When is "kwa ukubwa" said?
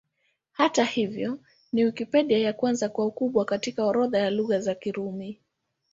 2.89-3.45